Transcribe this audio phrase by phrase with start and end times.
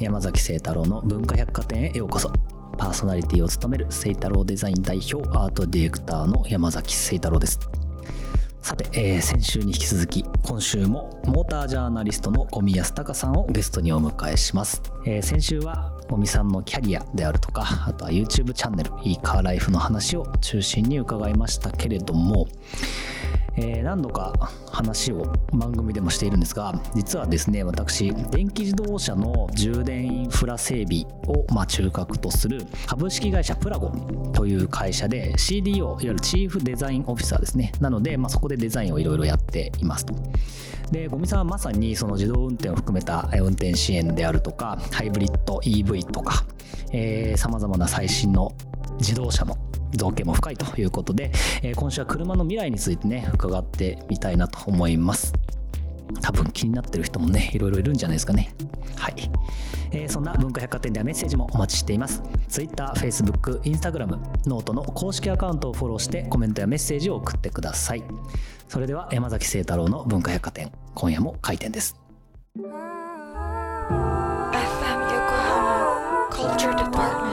[0.00, 2.30] 山崎聖太郎の文化百貨店へようこそ。
[2.76, 7.58] パーソナリティを務める聖太郎デザイン代表アートディレクターの山崎聖太郎です。
[8.60, 22.48] さて、えー、先週に引き続き今週もモータージャーナリストの五味康隆さんをゲストにお迎えします、えー、先週は五味さんのキャリアであるとかあとは YouTube チャンネルいいカーライフの話を中心に伺いましたけれども
[23.56, 24.32] えー、何度か
[24.70, 33.90] 話を番組でもしているんですが実はですね私電気自動車の充電インフラ整備を、まあ、中核とする株式会社プラゴ
[34.32, 37.72] という会社で CDO いわゆるチーフデザインオフィサーですね。
[37.80, 40.14] なので、まあ、そこでデザインをいろいろやっていますと。
[40.90, 46.44] で五味さんはまさにその自動運転を含めた運転支援であるとかハイブリッド EV とか
[47.36, 48.52] さまざまな最新の
[48.98, 49.56] 自動車の
[49.94, 51.30] 造形も深いということで、
[51.62, 55.32] えー、今週は車の未来についてね伺ってみたいなと思います。
[56.22, 58.54] 多分気になってる人もねいろいろいるんじゃないですかね。
[58.96, 59.14] はい、
[59.90, 62.22] えー、そんな文化百貨店ではメッセージもお待ちしています。
[62.48, 68.02] Twitter、Facebook、Instagram、 note の公式アカウントをフォローしてコメントやメッセージを送ってください。
[68.68, 71.96] それでは山崎晴太郎の文化百貨店今夜も開店です。
[72.56, 72.64] FM
[75.14, 77.25] 横浜 Culture Department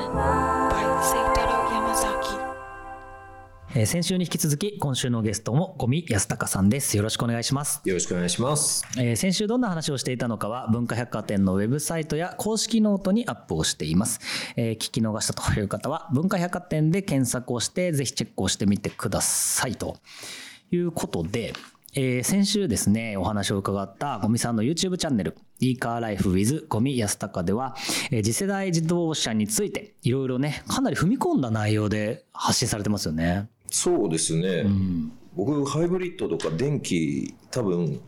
[3.75, 6.95] えー、先週に引き続き今週のゲストも五味康隆さんです。
[6.95, 7.81] よろしくお願いします。
[7.83, 14.19] よろしくお願いします、えー、先週どんな話をしていたのかは文化百貨店のウェブサイトや公式ノートにアップをしています、
[14.57, 19.97] えー、聞き逃したという方は文化百貨店で検索をしてぜひチェックをしてみてくださいと
[20.71, 21.53] いうことで
[21.95, 27.75] えー、先週ですね、お話を伺ったゴミさんの YouTube チャンネル、e カーライフ with ゴミ安高では、
[28.09, 33.47] えー、次世代自動車について、いろいろね、かなり踏み込んだ内容で発信されてますよね。
[33.73, 37.99] そうですね、うん、僕ハイブリッドとか電気多分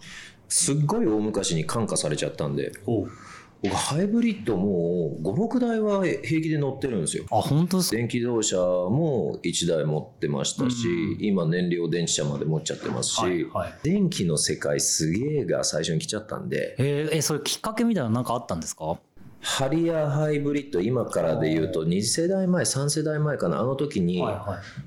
[0.47, 7.25] すっごい大昔に感化されちゃったんで僕ハイブリッドもう56台は平気で乗ってるんですよ。
[7.31, 16.75] あ本当電気自動車も1台持ってましたし、うん、今燃料電池車まで持っちゃってますし、はいはい、電気の世界すげえが最初に来ちゃったんで。
[16.77, 18.99] えー、えそれきっかけみたいなの何かあったんですか？
[19.47, 23.59] ハリアーハイブリッド今からで言うと2世代前3世代前かな。
[23.59, 24.19] あの時に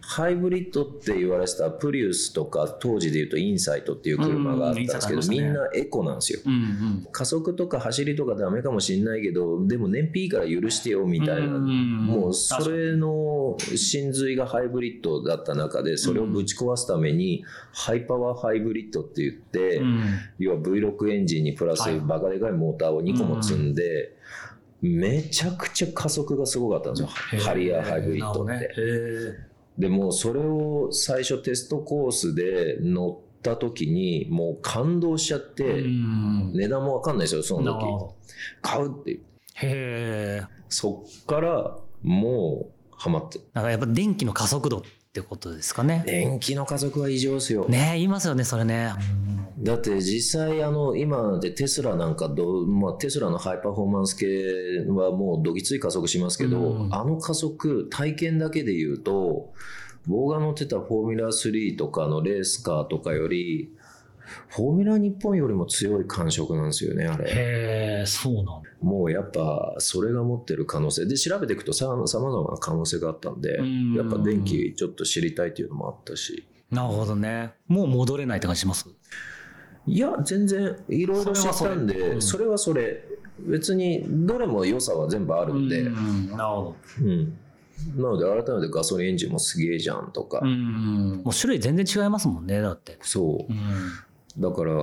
[0.00, 6.40] ハイブリッドって言われてたプリウスとか当時で言うとインサイトっていう車があったんですけどみんなエコなんですよ。
[7.12, 11.50] 加速とか走りとかダメかもしんないけどでも燃費いいから許してよみたいな。
[11.50, 19.80] もうそれの真髄がハイブリッドだった中でそれをぶち壊すためにハイパワーハイブリッドって言って
[20.40, 24.17] 要は V6 エンジンにプラスバカでかいモーターを2個も積んで
[24.80, 27.08] めちゃくちゃ加速がすごかったんですよ。
[27.40, 28.70] ハリアーハイブリッドって。
[29.78, 35.84] でもそれを最初テストコースで乗った時にもう感動しちゃって
[36.52, 38.14] 値段もわかんないですよその時。
[38.62, 39.12] 買うって。
[39.12, 39.20] へ
[39.62, 43.40] えそっからもうハマって。
[43.52, 46.02] なんかやっぱ電気の加速度ってことですかね。
[46.06, 47.68] 電気の加速は異常ですよ。
[47.68, 48.92] ね言いますよねそれね
[49.60, 54.26] だって実際あの今でテスラなんかど、まあ、テスラのハイパフォーマンス系
[54.88, 59.52] はもうどぎつい加速しますけど、うん、あの加速体験だけで言うと
[60.06, 63.72] 僕が乗ってたフォーミュラ3とかのレースカーとかより
[64.48, 67.24] フォーミュラ日本よりも強い感触なんですよね、あれ。
[67.30, 68.44] へえ、そうなん
[68.80, 71.06] もうやっぱ、それが持ってる可能性。
[71.06, 73.58] で、調べていくとさまざまな可能性があったんで、
[73.96, 76.46] やっぱ電気ちょっと知りたいっていうのもあったし。
[76.70, 77.52] なるほどね。
[77.66, 78.86] もう戻れないって感じします？
[79.88, 83.04] いや、全然、いろいろ知ったんで、それはそれ。
[83.40, 85.82] 別に、どれも良さは全部あるんで。
[85.82, 86.76] んなるほど。
[87.02, 87.38] うん。
[87.96, 90.40] なので改めてガソリンエンジンもすげえじゃんとか。
[90.42, 91.22] うん。
[91.24, 92.98] もう種類全然違いますもんね、だって。
[93.02, 93.52] そう。
[93.52, 93.64] うん
[94.38, 94.74] だから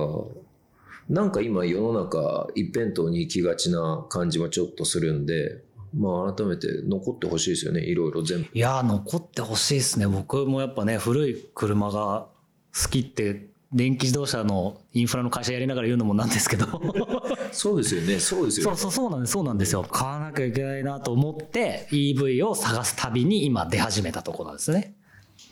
[1.08, 5.62] なんか今世の中一辺倒に行きがちな感じもちょっとするんで
[5.94, 12.26] まあ改めて残ってほしいですよねいろいろ全部いや残ってほしいですね僕もやっぱね古い車が
[12.74, 16.66] 好きって電気自動車のインフラの会社やりながら言うのもなんですけど。
[17.52, 18.18] そうですよね。
[18.18, 19.32] そうですよ、ね、そうそうそうなんです。
[19.32, 19.82] そうなんですよ。
[19.82, 24.94] 買わなきゃいけないなと思って EV を探す旅に今出始めたところなんですね。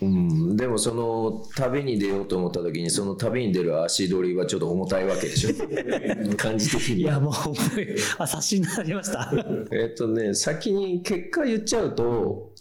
[0.01, 5.49] うん、でもその旅に出ようと思った時にその旅に出る足取りはちょっと重たいわけでしょ。
[6.35, 7.01] 感じ的に。
[7.01, 7.95] いやもう重い。
[8.17, 9.31] あ察しになりました。
[9.71, 12.51] えっとね先に結果言っちゃうと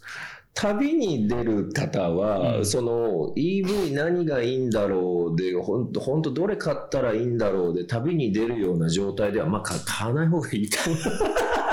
[0.54, 11.02] 旅に出る方は、うん、その EV 何がいいんだろうで本当本当どれ買ったらいいんだろうで旅に出るような状態ではまあ買わない方がいいと思う。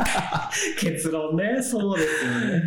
[0.79, 1.61] 結論ね。
[1.61, 2.63] そうですね。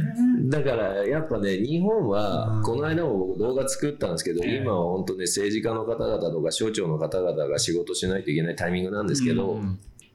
[0.48, 9.58] だからやっぱね日本はこの間も僕動画作ったんですけど、今は本当ね政治家の方々とか省庁の方々が仕事しないといけないタイミングなんですけど、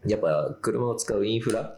[0.07, 1.77] やっぱ車を使うインフラ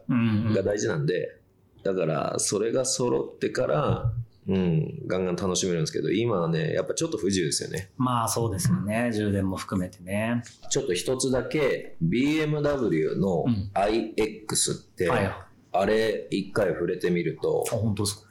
[0.54, 1.41] が大事なんで、
[1.84, 4.12] だからそれが揃ってから、
[4.48, 7.92] うん、ガンガン楽しめるんですけど、今はね、やっぱちょっと不自由ですよね。
[7.98, 10.44] まあそうですよね、充電も含めてね。
[10.70, 13.46] ちょっと一つだけ、BMW の
[13.76, 15.36] iX って、うんはい、
[15.74, 18.28] あれ一回触れてみると、あ、本当ですか？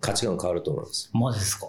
[0.00, 1.10] 価値観変わると思います。
[1.14, 1.68] マジですか？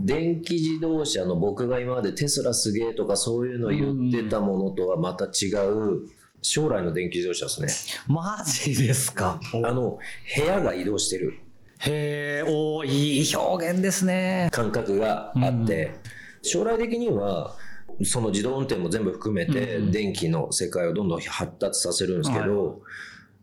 [0.00, 6.02] 電気自動車の僕が今までテスラすげえとかそういうの言ってたものとはまた違う
[6.48, 8.00] 将来の電気自動車ですね。
[8.06, 9.40] マジですか？
[9.52, 9.98] あの、
[10.36, 11.40] 部屋が移動してる。
[11.80, 14.48] へえ、おいい表現ですね。
[14.52, 15.92] 感覚があって、うん、
[16.42, 17.56] 将来的には、
[18.04, 22.76] その自動運転も全部含めて、電気の世界をどんどん発達させるんですけど、はい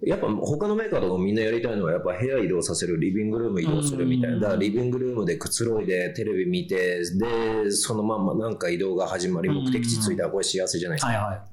[0.06, 4.36] やっぱ他のメーカーとかみんなやりたいのはやっぱ部屋移動させる、リビングルーム移動するみたいな。
[4.38, 11.46] だからリビングルームでくつろいでテレビ見て、で、そのまんまなんか移動が始まり目的地着いたらこれ幸せじゃないですか。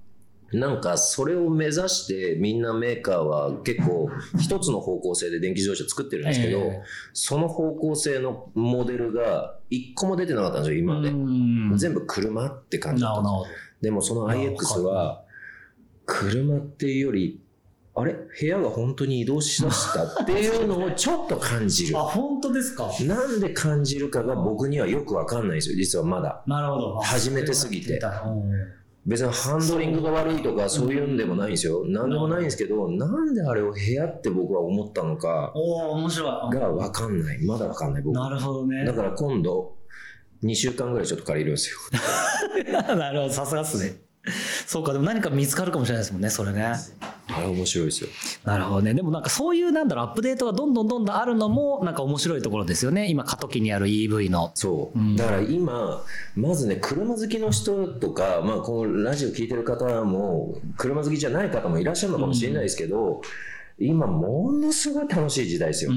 [0.52, 4.10] なんかそれを目指してみんなメーカーは結構
[4.40, 6.80] 一つの方向性で電気自動車作ってるんですけど、えー、
[7.12, 11.10] その方向性のモデルが一個も出てなかったんですよ、今まで。
[11.78, 13.22] 全部車って感じだった
[13.80, 15.22] でもその IX は
[16.04, 17.40] 車っていうより
[17.94, 18.14] あれ？
[18.14, 21.98] 部屋が本当に移動しだしたっていうのをちょっと感じる。
[21.98, 22.88] あ、本当ですか？
[23.04, 26.42] なんで感じるかが僕にはよくわかんないんですよ、実はまだ。
[26.46, 27.00] なるほど。
[27.00, 28.00] 初めてすぎて。
[29.10, 31.84] 別にハンドリングが悪いとかそういうんでもないんですよ。
[31.84, 35.52] なんでもないんですけど、なんであれを部屋って僕は思ったのか
[36.52, 37.44] がわかんない。
[37.44, 38.14] まだわかんない僕。
[38.14, 38.84] なるほどね。
[38.84, 39.74] だから今度、
[40.44, 41.76] 2週間ぐらいちょっと借りるんですよ。
[42.96, 44.00] なるほど、さすがっすね。
[44.66, 46.74] そうか、でも何か見つかるかもしれないですもんね、それね。
[47.32, 48.10] あれ面白いですよ。
[48.44, 48.94] なるほどね。
[48.94, 53.08] でもなんかそういうなんだろう、アップデートがどんどんどんどんあるのも、なんか面白いところですよね。
[53.08, 54.50] 今、過渡期にある EV の。
[54.54, 54.98] そう。
[54.98, 56.02] うん、だから今、
[56.34, 63.20] まずね、車好きの人とか、まあ、このラジオ聞いてる方も、車好きじゃない方もいらっしゃるのかもしれないですけど、うん
[63.80, 65.92] 今ものすごい楽しい時代ですよ。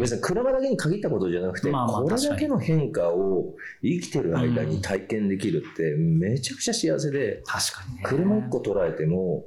[0.00, 8.02] 別に車だけに限ったことじゃなくて、まあまあこれだけの変化を生きてる間に体験できるってめちゃくちゃ幸せで、確かにね。
[8.02, 9.44] 車1個捉えても、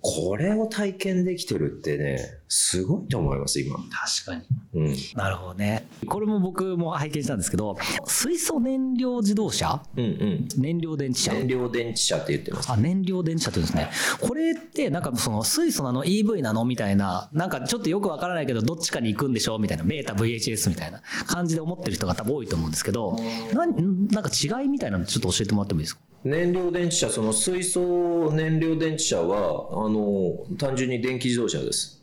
[0.00, 3.76] これを体験できてるってね、すごいと思います、今。
[3.76, 4.42] 確かに。
[4.74, 4.96] うん。
[5.14, 5.86] なるほどね。
[6.06, 9.82] これも僕も拝見したんですけど、水素燃料自動車？
[9.96, 10.48] うんうん。
[10.56, 12.72] 燃料電池車燃料電池車って言ってます。
[12.72, 14.26] あ、燃料電池車って言うんですね。
[14.26, 16.64] これって、なんかその水素なの？EV なの？
[16.64, 19.58] みたいな、なんかちょっとよくわからないけど、どっちかに行くんでしょ？
[19.58, 23.18] みたいな、ベータ VHS みたいな感じで思ってる人が多分多いと思うんですけど、
[23.52, 23.72] なな
[24.20, 26.02] んか違いみたいなのちょっと教えてもらってもいいですか？
[26.24, 31.97] 燃料電池車、その水素燃料電池車は、あの、単純に電気自動車です。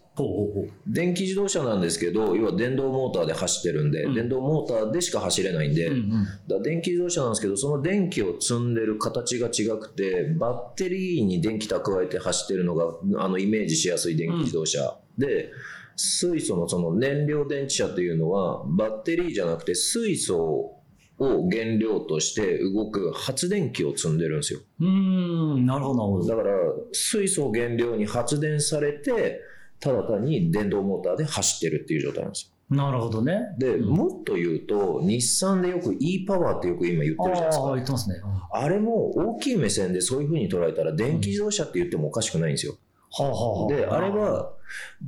[0.88, 12.86] 電気自動車なんですけど、要は電動モーターで走ってるんで、うん、電動モーターでしか走れないんで、うんうん、だ電気自動車なんですけど、その電気を積んでる形が違くて、バッテリーに電気蓄えて走ってるのが、
[13.18, 15.52] あの、イメージしやすい電気自動車、うん、で、
[15.98, 20.76] 水素のその燃料電池車っていうのは、バッテリーじゃなくて水素
[21.18, 24.60] を原料として動く発電機を積んでるんですよ。
[24.80, 26.56] うん、なるほど、だから、
[26.94, 29.42] 水素を原料に発電されて、
[29.80, 32.76] ただ単に電動モーターで走ってるっていう状態なんですよ。
[32.76, 33.56] なるほどね。
[33.60, 37.66] で、うん、もっと言うと、日産でよく e パワーってよく今言ってるじゃないですか。
[37.66, 42.76] あ言ってますね、うん、あれも大きい目線でそういうふうに捉えたら、電気自動車って言ってもおかしくないんですよ。
[43.12, 44.52] はあはあ、で、あれは、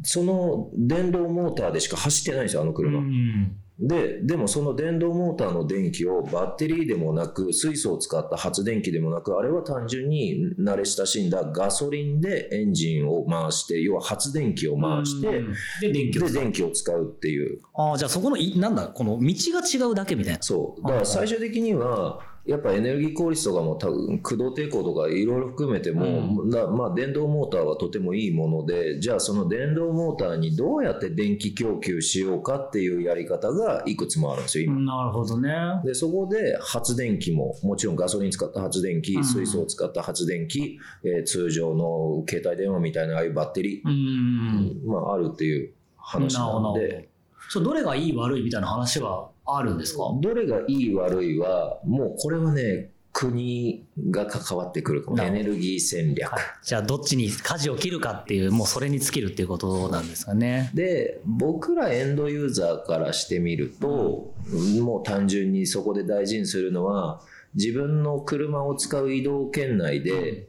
[0.03, 2.99] その電動モーターでしか走ってないんですよ、あの車。
[2.99, 15.43] うんで、でもその電動モーターの電気をバッテリーでもなく、水素を使った発電機でもなく、あれは単純に慣れ親しんだガソリンでエンジンを回して、要は発電機を回して、
[15.81, 17.59] で電気を電気を使うっていう。
[17.75, 20.41] ああ、じゃあそこの、なんだ、この道が違うだけみたいな。
[20.41, 20.81] そう。
[20.81, 26.05] だから最終的には、やっぱエネルギー効率とかも多分駆動抵抗とかいろいろ含めても、
[26.41, 34.79] うん、まあ電動モーターはとてもいいもので、じゃあその電動モーターにどうやって電気供給しようかっていうやり方がいくつもあるんですよ、今。
[34.79, 35.51] なるほどね。
[35.83, 47.09] で、そこで発電機も、もちろんガソリン使った発電機、水素を使った発電機、えー、通常の携帯電話みたいなああいうバッテリー、うん、まああるっていう話なんで。
[47.49, 50.03] そどれがいい悪いみたいな話はあるんですか？
[50.19, 60.69] どれがいい悪いは、もうこれはね、国が関わってくるエネルギー戦略、はい、じゃあどっちに舵を切るかっていうもうそれに尽きるっていうことなんですかね。
[60.75, 67.19] で僕らエンドユーザーからしてみると、うん、もう単純にそこで大事にするのは
[67.55, 70.47] 自分の車を使う移動圏内で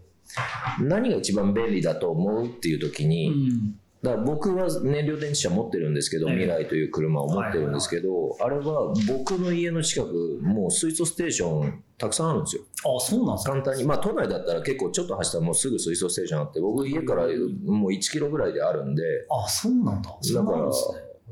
[0.78, 12.62] 何が一番便利だと思うっていう時に、うんだから僕は燃料電池車持ってるんですけど、未来という車を持ってるんですけど、あれは僕の家の近く、もう水素ステーションたくさんあるんですよ。
[12.97, 13.52] あそうなんですか？
[13.52, 13.85] 簡単に。
[13.85, 19.02] まあ都内だったら結構ちょっと走ったらもうすぐ水素ステーションあって、僕家からもう1キロぐらいであるんで。
[19.31, 20.11] あそうなんだ。
[20.11, 20.71] だから、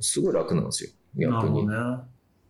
[0.01, 1.31] すごい楽なんですよ、逆に。
[1.33, 2.03] なるほどね。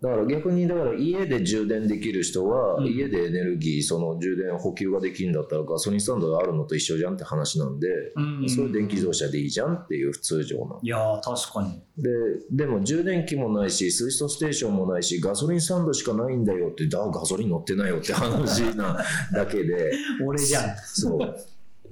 [0.03, 8.49] だから逆にだから家で充電できる人は、家でエネルギーその充電補給ができるんだったらガソリンスタンドがあるのと一緒じゃんって話なんで、うん。
[8.49, 11.83] それ電気自動車でいいじゃんっていう普通常ないや確かに。
[11.97, 12.11] で
[12.50, 19.93] でも充電器もないし水素ステーションもないしガソリンスタンドしかないんだよってだガソリン乗ってないよって話なだけで。
[20.25, 20.76] 俺じゃん。
[20.76, 21.19] そう。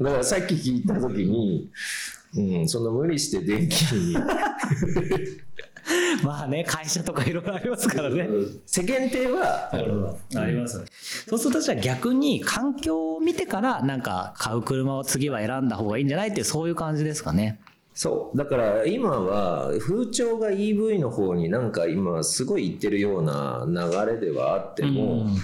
[0.04, 1.70] だからさっき聞いた時に
[2.36, 4.16] うん、そんな無理して電気に
[6.22, 8.28] まあね、会社とかいろいろありますからね。
[8.66, 9.76] 世間体はあ
[10.46, 10.84] ります、ね、
[11.28, 17.60] そうするとじゃあ逆に環境を見てからなんか買う車を次は選んだ方がいいんじゃないっていうそういう感じですかね。
[17.94, 25.36] そうだから今は風潮が EV の方になんか今すごい言ってるような流れではあっても、うん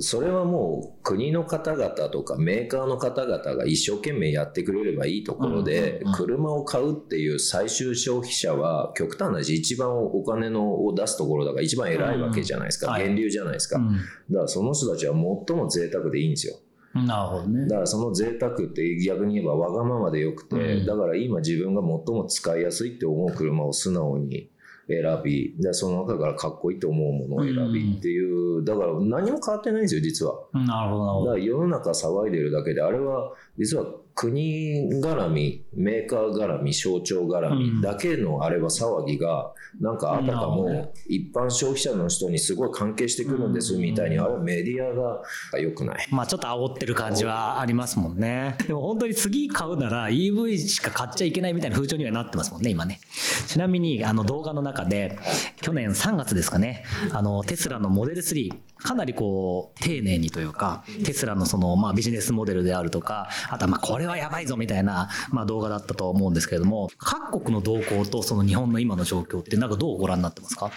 [0.00, 16.56] それはもう国の方々とかメーカーの方々が一生懸命やってくれればいいところで、車を買うっていう最終消費者は極端な話一番お金のを出すところだから一番偉いわけじゃないですか、源流じゃないですか、だからその人たちは最も贅沢でいいんですよ。
[16.94, 17.66] なるほどね。
[17.66, 24.48] だからその贅沢って逆に言えばわがままでよくて、だから今自分が最も使いやすいって思う車を素直に
[24.88, 30.34] 選びでその中からかっこいいと思うものを選びっていう、うん、だから何も変わってないんですよ実は。
[30.52, 46.06] なるほどだから世の中騒いでるだけであれは実は国絡みメーカー絡み省庁絡みだけのあれは騒ぎがなんかあたかも一般消費者の人にすごい関係してくるんですみたいにあれはメディアが良くない。
[46.10, 48.56] まあちょっと煽ってる感じはありますもんね。
[48.66, 53.00] でも本当に次買うなら EV しか買っちゃいけないみたいな風潮にはなってますもんね今ね。
[53.48, 55.18] ちなみにあの動画の中で
[55.60, 58.52] 去年3月ですかねあのテスラのモデル3
[58.84, 70.70] かなりこう丁寧にというかテスラのそのまあビジネスモデルであるとかあとはまあこれはやばいぞみたいなまあ動画だったと思うんですけれども各国の動向とその日本の今の状況ってなんかどうご覧になってますか？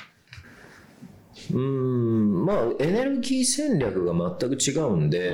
[1.54, 5.30] うんまあエネルギー戦略が全く違うんで、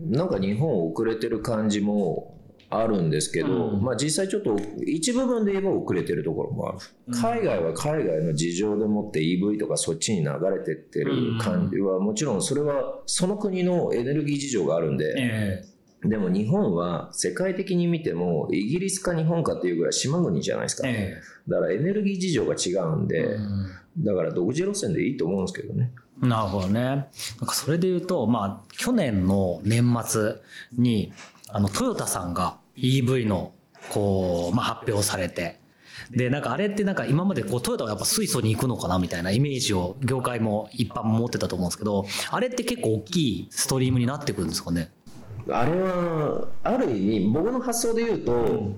[0.00, 2.37] うん、なんか日本遅れてる感じも
[2.70, 6.78] あるんですけど、うん、まあ実際ちょっと一部分で言えば遅れてるところもある。
[7.12, 20.86] 海外は海外の事情でもって EV とかそっちに流れてってる感じは、もちろんそれはその国のエネルギー事情があるんで、えー、でも日本は世界的に見てもイギリスか日本かっていうぐらい島国じゃないですか。
[20.86, 25.90] えー、だからエネルギー事情が違うんで、うん、だから独自路線でいいと思うんですけどね。
[26.20, 26.80] なるほどね。
[26.82, 27.06] なん
[27.46, 30.34] かそれで言うと、まあ去年の年末
[30.76, 31.12] に
[31.50, 33.52] あの、トヨタさんが EV の、
[33.90, 35.60] こう、まあ、発表されて、
[36.10, 44.90] で、なんかあれってなんか今までこうトヨタはやっぱ水素に行くのかなみたいなイメージを業界も一般も持ってたと思うんですけど、あれって結構大きいストリームになってくるんですかね？
[45.50, 48.76] あれは、ある意味、僕の発想で言うと、うん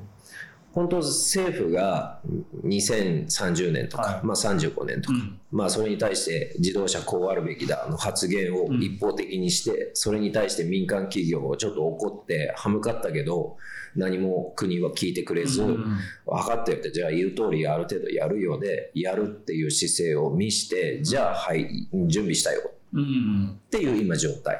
[0.72, 2.20] 本当政府が
[2.64, 5.18] 2030年とか、まあ、35年とか、
[5.50, 13.56] まあ、それに対して自動車こうあるべきだの発言を一方的にして、それに対して民間企業をちょっと怒って歯向かったけど
[13.96, 15.86] 何も国は聞いてくれず、分
[16.26, 24.58] かったよってじゃあ言う通りある程度やるようでやるっていう姿勢を見してじゃあはい準備したよっていう今状態。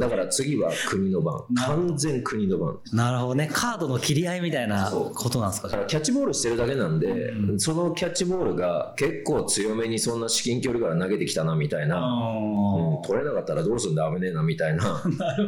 [0.00, 1.44] だから次は国の番。
[1.56, 2.78] 完全国の番。
[2.92, 3.50] なるほどね。
[3.52, 5.68] カードの切り合いみたいなことなんですか？
[5.68, 14.10] だからキャッチボールしてるだけなんで、うん、そのキャッチボールが結構強めにそんな至近距離から投げてきたなみたいな、うん、取れなかったらどうするんだ？
[14.10, 15.02] 危ねえなみたいな、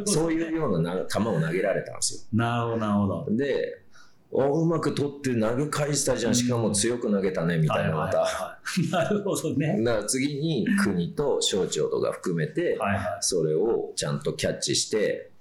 [0.05, 2.37] そういうような球を投げられたんですよ。
[2.37, 3.35] なるほど、なるほど。
[3.35, 3.84] で、
[4.31, 8.59] おうまく取って投げ返したじゃん、しかも強く投げたねみたいなまた、
[8.91, 12.77] なるほどね だから次に国と省庁とか含めて
[13.21, 15.31] それをちゃんとキャッチして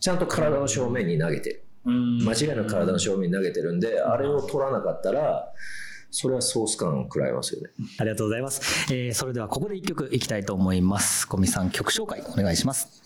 [0.00, 5.52] ちゃんと体の正面に投げてる間違いなく体の正面に投げてるんであれを取らなかったら
[6.10, 7.70] それはソース感を食らいますよね。
[7.98, 8.60] ありがとうございます。
[8.92, 11.26] えー、それではここで一曲いきたいと思います。
[11.26, 13.02] 小見さん曲紹介お願いします。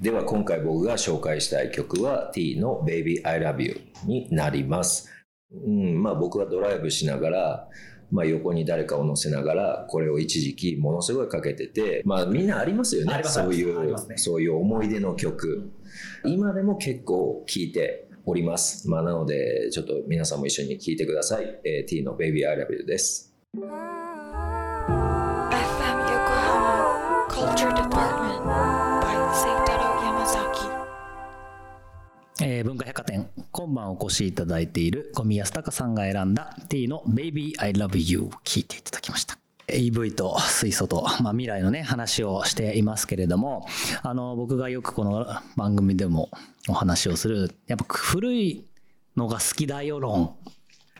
[0.00, 5.10] では今回僕が紹介したい曲は T の Baby I Love You になります。
[5.50, 7.68] うん、まあ僕はドライブしながら、
[8.10, 13.22] まあ横に誰かを乗せながら、これを一時期ものすごいかけてて、まあみんなありますよね。
[13.24, 15.72] そういう、ね、そういう思い出の曲。
[16.24, 18.90] 今でも結構聴いております。
[18.90, 21.60] まあなので、ちょっと皆さんも一緒に聴いてください。
[21.64, 23.34] えー、T の Baby I Love You です。
[32.42, 39.38] えー、文化百貨店今晩お越しいただいている小宮康隆さんが選んだ T の Baby I Love You 聞いていただきました。
[39.68, 43.66] EV と水素と、まあ、未来のね話をしていますけれども
[44.02, 45.26] あの僕がよくこの
[45.56, 46.30] 番組でも
[46.68, 48.64] お話をするやっぱ古い
[49.16, 50.36] のが好きだよ論。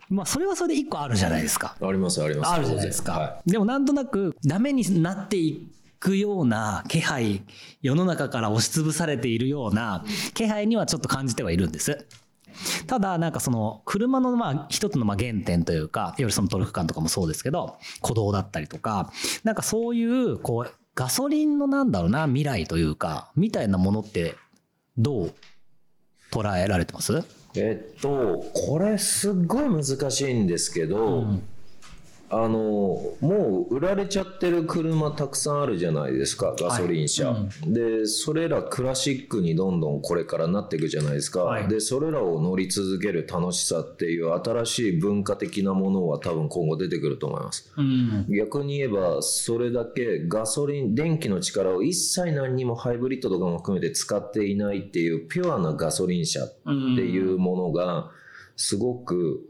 [0.08, 1.76] まあそれはそれで一個あるじゃないですか。
[1.80, 2.50] ありますあります。
[2.50, 5.68] あるじゃないですか、はい、でもなんとなくダメになってい
[6.06, 7.42] くような気配
[7.82, 12.06] 世の中から押しつぶされているような気配にはちょっと感じてはいるんです。
[12.86, 24.36] ただなんかその車のまあ一つのまあ原点というかいわゆるそのトルク感とかもそうですけど鼓動だったりとかなんかそういうこうガソリンのなんだろうな未来というかみたいなものって
[24.96, 25.34] どう
[26.30, 27.24] 捉えられてます？
[27.56, 31.42] えっとこれすっごい難しいんですけど、うん
[32.28, 32.58] あの
[33.20, 58.10] もう売られちゃってる車たくさんあるじゃないですかガソリン車、はいうん、でそれらクラシックにどんどんこれからなっていくじゃないですか、はい、でそれらを乗り続ける楽しさっていう新しい文化的なものは多分今後出てくると思います、うん、逆に言えばそれだけガソリン電気の力を一切何にもハイブリッドとかも含めて使っていないっていうピュアなガソリン車っていうものが
[58.56, 59.48] すごく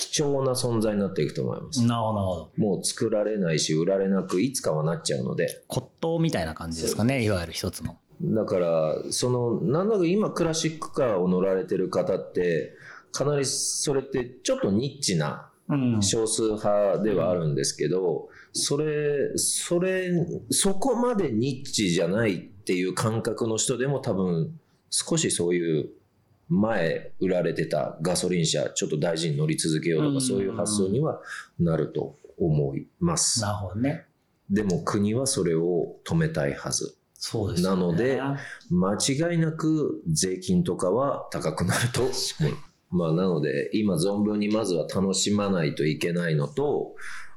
[0.00, 1.82] 貴重な存在になっていくと思います。
[1.84, 2.50] なるほど。
[2.56, 5.62] もう作られないし、売られなく、いつかはなっちゃうので。
[5.68, 7.98] 骨董みたいな感じですかね、いわゆる一つの。
[8.22, 12.74] だから、その、なんだか今クラシックカーを乗られてる方って、
[13.12, 15.50] かなりそれってちょっとニッチな
[16.00, 20.10] 少数派ではあるんですけど、それ、それ、
[20.50, 24.58] そこまでニッチじゃないっていう感覚の人でも多分
[24.90, 25.90] 少しそういう
[26.50, 31.20] 前売られてたガソリン車ちょっと大事に乗り続けようとかそういう発想には
[31.60, 33.40] なると思います。
[33.40, 34.04] なるほどね。
[34.50, 36.96] でも国はそれを止めたいはず。
[37.14, 38.20] そうです、ね、なので
[38.70, 42.14] 間違いなく税金とかは高くなると思う。
[42.90, 46.96] まあなので今存分にまずは楽しまないといけないのと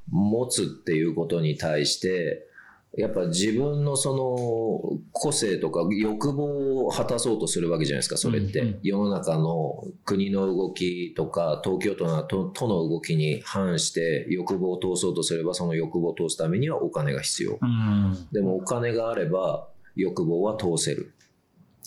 [0.10, 2.48] 持つっていうことに対して
[2.96, 8.60] やっぱ自分のその個性とか欲望を果たそうとするわけじゃないですか、それって。
[8.60, 17.58] うんうん、世の中の国の動きとか、東京都の都の動きに反して欲望を通そうとすれば、その欲望を通すためにはお金が必要。
[17.60, 21.14] うん、でもお金があれば欲望は通せる。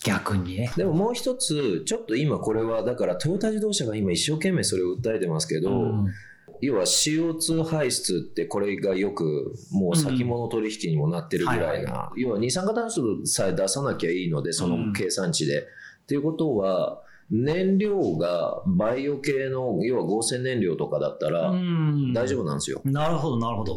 [0.05, 0.73] 逆にね。
[0.77, 6.07] でももう一つ、ちょっと今これは、だからトヨタ自動車が今一生懸命それを訴えてますけど、うん
[6.61, 15.61] 要は CO2 排出ってこれがよくもう先物取引にもなってるぐらいな、要は二酸化炭素さえ出さなきゃいいのでその計算値で。
[15.61, 21.53] っていうことは燃料がバイオ系の要は合成燃料とかだったら
[22.15, 22.81] 大丈夫なんですよ。
[22.85, 23.75] なるほどなるほど。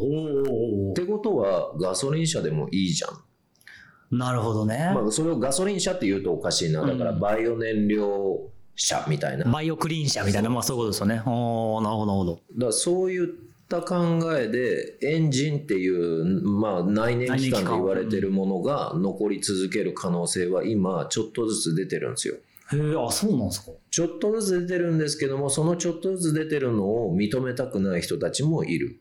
[0.92, 4.16] ってことはガソリン車でもいいじゃん。
[4.16, 4.92] なるほどね。
[4.94, 6.86] まあ、それをガソリン車って言うとおかしいな。
[6.86, 9.44] だからバイオ燃料車みたいな。
[9.44, 11.22] バイオクリーン車みたいな、まあそういうことですよね。
[11.26, 12.32] おなるほど、なるほど。
[12.34, 13.28] だからそういっ
[13.68, 22.36] た考えで、エンジンっていう、まあ内燃機関と言われてるものが残り続ける可能性は今、ちょっとずつ出てるんですよ。
[22.72, 23.72] へえ、あ、そうなんですか。
[23.90, 29.00] ちょっとずつ出てるんですけども、そのちょっとずつ出てるのを認めたくない人たちもいる。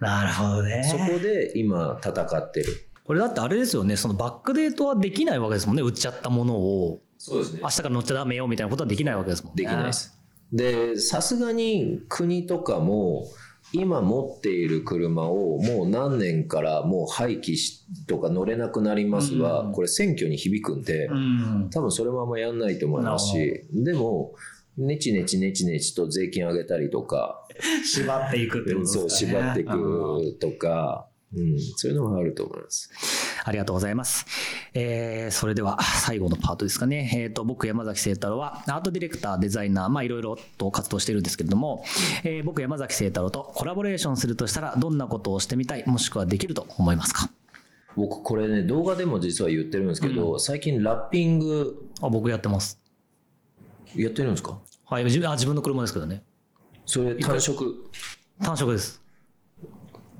[0.00, 0.84] なるほどね。
[0.88, 2.66] そこで今戦ってる。
[3.04, 7.00] これだってあれですよね、そのバックデートはできないわけですもんね、売っちゃったものを。
[7.18, 7.60] そうですね。
[7.62, 9.64] 明日から乗っちゃダメよみたいなことはできないわけですもんね。
[9.64, 10.16] できないです。
[10.52, 13.26] で、さすがに国とかも、
[13.72, 24.34] 今持っている車をもう何年からもう廃棄しとか乗れなくなりますは、うん、これ選挙に響くんで、うん、多分それもあんまやんないと思いますし、でも、
[24.78, 27.44] ねちねちねちねちと税金上げたりとか、
[27.84, 29.00] 縛っていくってことですね。
[29.00, 32.90] そう、縛っていくとか、うん、そういうのもあると思います。
[33.48, 34.26] ありがとうございます。
[34.74, 37.10] えー、それでは最後のパートですかね。
[37.14, 41.82] えっ、ー、と、僕山崎聖太郎はアートディレクター、デザイナー、まあいろいろと活動してるんですけれども、
[42.24, 47.30] えー、僕山崎聖太郎とコラボレーションするとしたらどんなことをしてみたい、もしくはできると思いますか？
[47.96, 51.88] 僕これね、動画でも実は言ってるんですけど、うん、最近ラッピング。
[52.02, 52.78] あ、僕やってます。
[53.96, 54.58] やってるんですか？
[54.84, 56.22] はい、自分あ自分の車ですけどね。
[56.84, 57.90] それ単色？
[58.42, 59.00] 単色です。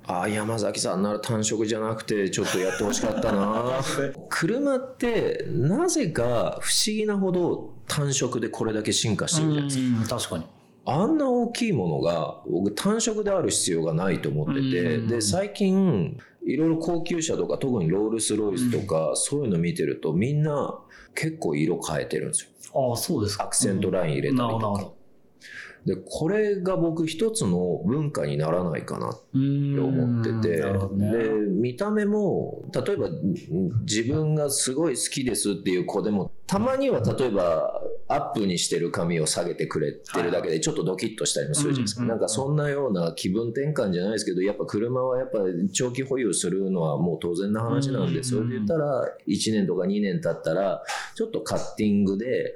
[0.09, 3.81] ああ山崎さんなら単色じゃなくてちょっとやってほしかったな。
[4.31, 10.17] 車ってなぜか不思議なほど単色でこれだけ進化してるじゃないですか。
[10.19, 10.45] 確かに。
[10.87, 16.17] あんな大きいものが僕単色である必要がないと思っててで最近
[16.47, 20.79] いろいろ高級車とか特にロールス・ロイスとかそういうの見てるとみんな
[21.15, 22.51] 結構色変えてるんですよ。
[22.91, 23.45] ああそうですか。
[23.45, 24.91] アクセントライン入れたりとか、
[25.85, 30.63] で、これが僕一つの文化にならないかなって思ってて、
[30.93, 33.09] ね、で、見た目も、例えば
[33.83, 37.78] 自分がすごい好きですっていう子でも、たまには例えば
[38.09, 42.05] アップにしてる髪を下げてくれてるだけでちょっとドキッとしたりもするじゃないですか。
[42.05, 45.41] なんかそんなような気分転換じゃないですけど、やっぱ車はやっぱ
[45.73, 50.83] 長期保有するのはもう当然な話なんで、それで言ったら1年とか2年経ったら、
[51.15, 52.55] ちょっとカッティングで、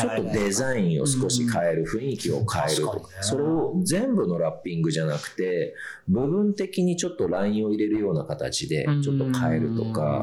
[0.00, 2.82] ちょっとデザインを少し変える、雰囲気を変える。
[2.82, 5.74] とか、それを全部のラッピングじゃなくて、
[6.08, 10.22] 部分的にちょっとラインを入れるような形でちょっと変えるとか、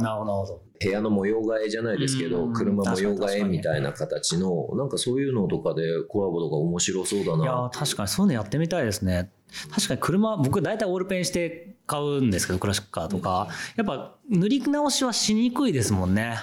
[0.82, 7.44] 部屋の模様替えじゃないですけど、車模様替えみたいな形の、なんかそういうのとかでコラボとか面白そうだな。
[7.44, 9.32] いや、確かにそういうのやってみたいですね。
[9.70, 13.50] 確かに車、僕大体オールペンして買うんですけど、クラシックカーとか。
[13.76, 16.38] やっぱ塗り直しはしにくいですもんね。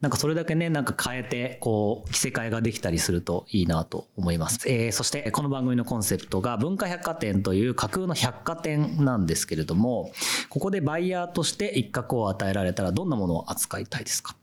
[0.00, 4.68] なんかそれだけね、なんか変えて、こう、着せ替えができたりするといいなと思います。
[4.70, 10.12] えー、そしてこの番組のコンセプトが文化百貨店という架空の百貨店なんですけれども、
[10.50, 14.36] ここでバイヤーとして一角を与えられたらどんなものを扱いたいですか？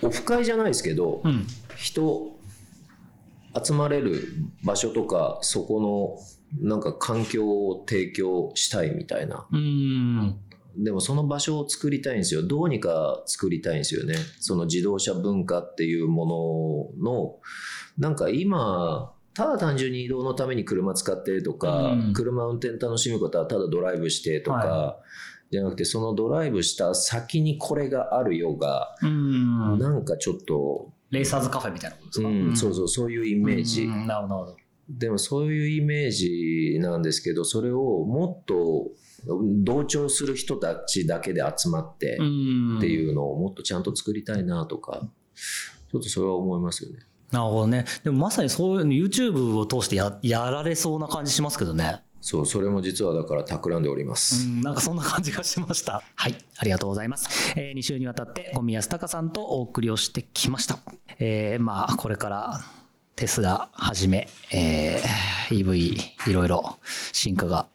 [0.00, 2.34] オフ会じゃないですけど、うん、人、
[3.62, 4.32] 集まれる
[4.64, 6.18] 場所とか、そこ
[6.62, 9.46] のなんか環境を提供したいみたいな。
[9.52, 10.38] うん
[10.78, 12.42] でもその場所を作りたいんですよ。
[12.42, 14.14] どうにか作りたいんですよね。
[14.38, 17.36] その自動車文化っていうものの、
[17.98, 24.98] なんか今、ただ単純に移動のために車使ってとか、うん、車運転楽しむことはただドライブしてとか、は
[25.50, 34.56] い、じゃなくてそのドライブした先にこれがあるよが、うん、なんかちょっとレーサーズカフェみたいなことですか、うん、そうそうそういうイメージ、なるほど。
[34.88, 38.88] でもそういうイメージなんですけどそれをもっと
[39.28, 42.22] 同調する人たちだけで集まってって
[42.86, 45.06] いうのをもっとちゃんと作りたいなとか、
[45.90, 47.00] ちょっとそれは思いますよね。
[47.30, 47.84] なるほどね。
[48.04, 52.02] でもまさにそういう YouTube を通してややられそうな感じしますけどね。
[52.20, 54.46] そう、それも実はだから企んでおります。
[54.46, 56.02] うん、なんかそんな感じがしました。
[56.14, 57.52] はい、ありがとうございます。
[57.56, 60.78] えー、2週にわたって小宮隆さんとお送りをしてきました。
[61.18, 62.60] えー、まあ、これから
[63.14, 66.78] テスラはじめ、えー、EV いろいろ
[67.12, 67.66] 進化が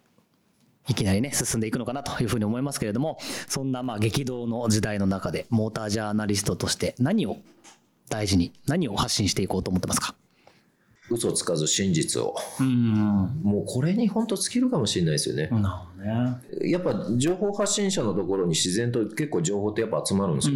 [0.90, 3.18] いきなりね、進んでいくのかなというふうに思いますけれども、
[3.48, 7.38] そんなまあ激動の時代の中で、モータージャーナリストとして何を
[8.10, 10.16] 大事に、何を発信していこうと思ってますか？
[11.10, 12.36] 嘘つかず真実を。
[12.60, 13.42] うん。
[13.44, 15.48] もうこれに本当尽きるかもしれないですよね。
[15.52, 16.70] なるほどね。
[16.70, 20.56] やっぱ情報発信者のところに自然と結構情報ってやっぱ集まるんですよ。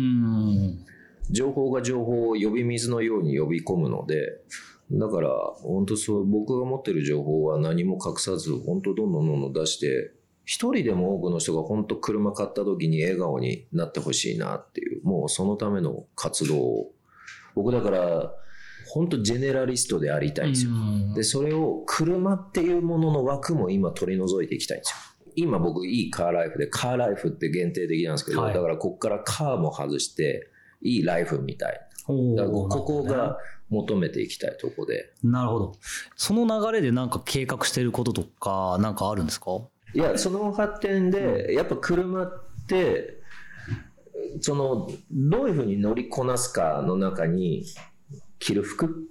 [1.29, 4.41] 情報が情報を呼び水のように呼び込むので、
[4.89, 10.13] だから、本当そう、僕が持ってる情報は何も隠さず、本当どんどんどんどん出して、
[10.47, 16.91] 一人でも多くの人が本当車買った時に笑顔になってほしいなっていう、もうそのための活動を、
[17.53, 18.33] 僕だから、
[18.87, 20.71] 本当ジェネラリストでありたいんですよ。
[21.13, 25.31] で、それを車っていうものの枠も今取り除いていきたいんですよ。
[25.35, 30.49] 今僕いいカーライフで、カーライフって限定的なんですけど、はい、だからこっからカーも外して、
[30.81, 31.73] いいライフみたい。
[32.37, 33.37] だからここが
[33.69, 35.11] 求めていきたいとこで。
[35.21, 35.73] なるほど。
[36.15, 39.59] その流れでなんか計画してることとか、なんかあるんですか？
[39.93, 43.21] いや、その発展で、やっぱ車って、
[44.41, 47.65] その、どういうふうに乗りこなすかの中に、
[48.39, 49.07] 着る服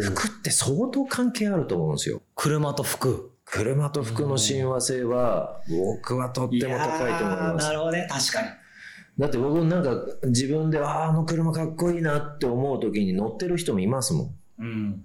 [0.00, 2.20] 服って相当関係あると思うんですよ。
[2.34, 3.30] 車と服。
[3.46, 7.66] 車と服の親和性は、僕はとっても高いと思います。
[7.66, 8.48] なるほどね、確かに。
[9.18, 14.34] だって僕なんか自分で、ああ、あの車かっこいいなって思う時に乗ってる人もいますもん。
[14.58, 15.04] うん。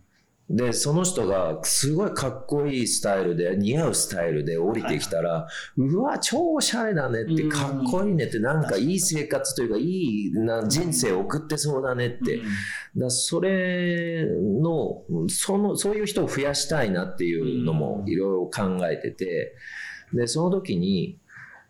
[0.49, 12.41] で、その人がすごいかっこいいスタイルで、似合うスタイルで降りてきたら、はい、うわ、超おしゃれだねって、かっこいいねって、なんかいい生活というか、いいな人生を送ってそうだねって。
[12.97, 19.53] だそれの、その、そういう人を増やしたいなっていうのもいろいろ考えてて、
[20.13, 21.19] で、その時に、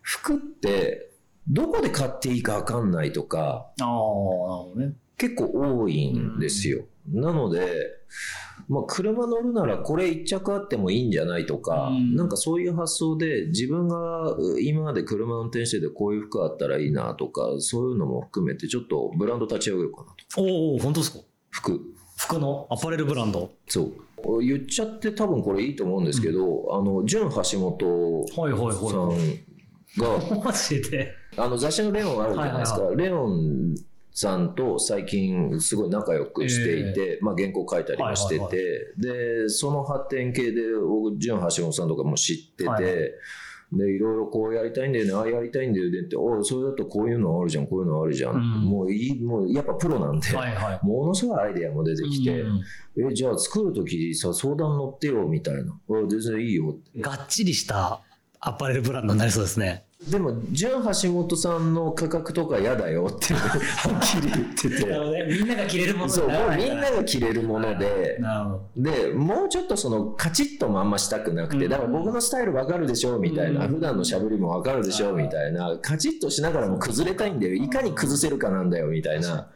[0.00, 1.10] 服って、
[1.46, 3.70] どこで買っていいかわかんないとか、
[5.18, 5.50] 結構
[5.82, 6.86] 多いんですよ。
[7.12, 7.68] なので、
[8.70, 20.40] まあ、車乗るならこれ一着あってもいいんじゃないとか、うん、なんかそういう発想で自分が今まで車運転しててこういう服あったらいいなとか、そういうのも含めてちょっとブランド立ち上げようかなと。
[20.40, 21.24] おお本当ですか？
[21.50, 21.80] 服。
[22.16, 23.90] 服のアパレルブランドそ
[24.24, 24.40] う。
[24.40, 28.48] 言っちゃって多分これいいと思うんですけど、うん、あの、純橋本さん
[29.98, 31.12] が、 マジで？
[31.36, 32.82] あの雑誌のレオンあるじゃないですか。
[32.82, 33.74] はいはいはい、レオン
[34.20, 55.74] さんと最近すごい仲良くしていて、えー、まあ、原稿書いたりもしてて、でその発展系で僕純橋本さんとかも知ってて、はい、でいろいろこうやりたいんだよねああやりたいんだよねっておそれだとこういうのあるじゃんこういうのあるじゃん、うん、もういいもうやっぱプロなんで、はいはい、ものすごいアイデアも出てきて、うん、えじゃあ作る時さ相談乗ってよみたいな。
[55.88, 57.00] 全然いいよって。
[57.00, 58.02] がっちりした
[58.40, 64.86] アパレルブランドになりそうですねでも、純橋本さんの価格とか嫌だよって はっきり言ってて。
[64.86, 68.18] ね、みんなが着れるものそう、もうみんなが着れるもので、
[68.76, 77.54] で、もうちょっとそのカチッとまんましたくなくて、だから僕のスタイルわかるでしょみたいな、普段のしゃべりもわかるでしょみたいな、カチッとしながらも崩れたいんだよ。
[77.54, 79.28] いかに崩せるかなんだよみたいな。
[79.28, 79.48] だか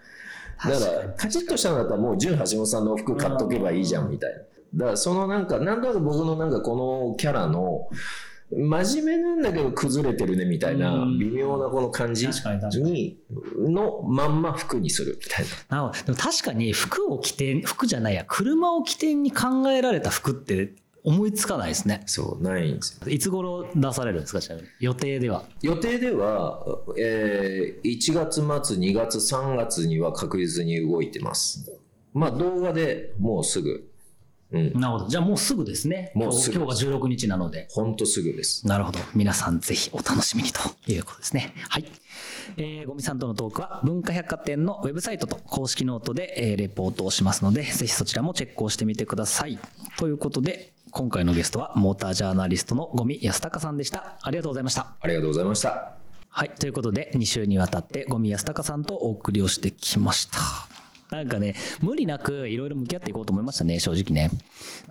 [0.69, 4.39] ら、カチッとしたんだったらもう純橋本さんの服買っとけばいいじゃんみたいな。
[4.75, 6.77] だからそのなんか、なんとなく僕のなんかこ
[7.09, 7.89] のキャラの、
[8.51, 13.19] 真面目なんだけど崩れてるねみたいな微妙なこの感じに
[13.59, 15.83] のまんま服にするみたいな。
[15.83, 22.03] なでも確かに服を着て服じゃないや車を起点に考えられた服って思いつかないですね。
[22.07, 23.11] そう、ないんですよ。
[23.11, 24.69] いつ頃出されるんですか、ちなみに。
[24.81, 25.45] 予定では。
[25.61, 26.65] 予定では、
[26.99, 31.71] えー、1月末、2月、3月には確実に動いてます。
[32.15, 33.91] まあ動画でもうすぐ
[34.55, 35.09] うん、なるほど。
[35.09, 36.13] じゃあもうすぐですね。
[36.15, 37.67] もう今日が16日なので。
[37.71, 38.67] 本当すぐです。
[38.67, 39.01] なるほど。
[39.15, 41.53] 皆さんぜひお楽しみにということですね。
[41.69, 41.85] はい。
[42.57, 49.59] えー、五味さんとのトークは文化百貨店のウェブサイトと公式ノートで、えー、レポートをしますので、ぜひそちらもチェックをしてみてください。
[49.99, 54.17] ということで、今回のゲストはモータージャーナリストの五味康隆さんでした。
[54.23, 54.95] ありがとうございました。
[55.01, 55.95] ありがとうございました。
[56.29, 56.51] はい。
[56.51, 60.39] ということで、2週にわたって五味康隆さんとお送りをしてきました。
[61.11, 64.31] なんかね、無理なくいろいろ向き合っていこうと思いましたね、正直ね。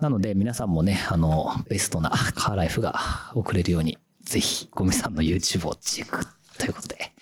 [0.00, 2.94] なので皆さんもね、あの、ベストなカーライフが
[3.34, 6.26] 送れるように、ぜひ、ゴミさんの YouTube をチェック
[6.58, 7.12] ということで。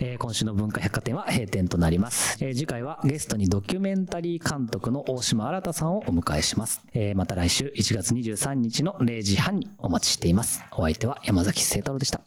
[0.00, 12.20] えー、今週の文化百貨店は閉店となります、えー、次回はゲストにドキュメンタリー監督の大島新さんをお迎えします、えー、また来週1月23日の0時半にお待ちしていますお相手は山崎聖太郎でした